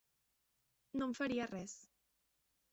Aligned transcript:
No 1.01 1.09
em 1.11 1.15
faria 1.21 1.47
res. 1.53 1.79